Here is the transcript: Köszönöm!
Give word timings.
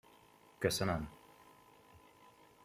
Köszönöm! 0.59 1.09